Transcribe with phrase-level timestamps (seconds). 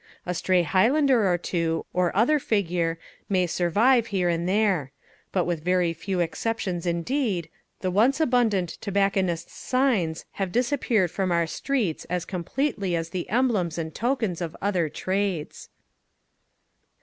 [0.25, 2.97] A stray highlander or two, or other figure,
[3.29, 4.91] may survive here and there;
[5.31, 7.49] but with very few exceptions indeed,
[7.81, 13.77] the once abundant tobacconists' signs have disappeared from our streets as completely as the emblems
[13.77, 15.69] and tokens of other trades.